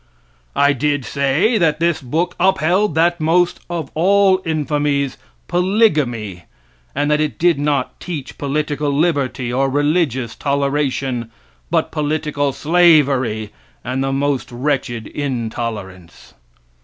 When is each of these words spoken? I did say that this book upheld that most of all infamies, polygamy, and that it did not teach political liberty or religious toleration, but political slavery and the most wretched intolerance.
I 0.55 0.73
did 0.73 1.05
say 1.05 1.59
that 1.59 1.79
this 1.79 2.01
book 2.01 2.33
upheld 2.39 2.95
that 2.95 3.21
most 3.21 3.59
of 3.69 3.91
all 3.93 4.39
infamies, 4.45 5.15
polygamy, 5.47 6.45
and 6.95 7.11
that 7.11 7.21
it 7.21 7.37
did 7.37 7.59
not 7.59 7.99
teach 7.99 8.39
political 8.39 8.91
liberty 8.91 9.53
or 9.53 9.69
religious 9.69 10.33
toleration, 10.35 11.29
but 11.69 11.91
political 11.91 12.51
slavery 12.51 13.51
and 13.83 14.03
the 14.03 14.11
most 14.11 14.51
wretched 14.51 15.05
intolerance. 15.05 16.33